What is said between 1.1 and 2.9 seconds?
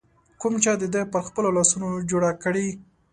پر خپلو لاسونو جوړه کړې